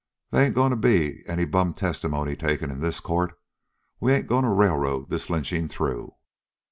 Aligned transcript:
They 0.31 0.43
ain't 0.43 0.55
going 0.55 0.71
to 0.71 0.75
be 0.75 1.21
any 1.27 1.45
bum 1.45 1.75
testimony 1.75 2.35
taken 2.35 2.71
in 2.71 2.79
this 2.79 2.99
court. 2.99 3.39
We 3.99 4.13
ain't 4.13 4.25
going 4.25 4.41
to 4.45 4.49
railroad 4.49 5.11
this 5.11 5.29
lynching 5.29 5.67
through." 5.67 6.15